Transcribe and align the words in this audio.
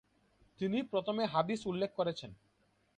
তিনি 0.59 0.79
প্রথমে 0.91 1.23
হাদীস 1.25 1.61
উল্লেখ 1.67 1.91
করেছেন। 1.95 2.31